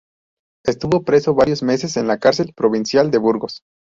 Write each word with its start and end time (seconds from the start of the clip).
Estuvo 0.65 1.03
preso 1.03 1.35
varios 1.35 1.61
meses 1.61 1.95
en 1.95 2.07
la 2.07 2.17
cárcel 2.17 2.53
provincial 2.55 3.11
de 3.11 3.19
Burgos. 3.19 3.61